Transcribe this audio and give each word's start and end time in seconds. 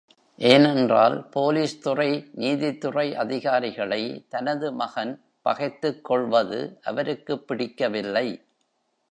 ஏனென்றால், 0.37 1.29
போலீஸ்துறை, 1.35 2.29
நீதித்துறை 2.31 3.15
அதிகாரிகளை 3.15 4.25
தனது 4.29 4.71
மகன் 4.71 5.21
பகைத்துக் 5.41 6.03
கொள்வது 6.03 6.79
அவருக்குப் 6.83 7.47
பிடிக்கவில்லை. 7.47 8.45